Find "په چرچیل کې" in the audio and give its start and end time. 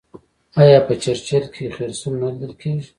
0.87-1.73